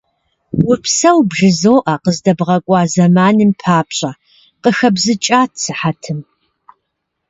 [0.71, 4.11] Упсэу бжызоӀэ, къыздэбгъэкӀуа зэманым папщӀэ,-
[4.61, 6.19] къыхэбзыкӀат сыхьэтым.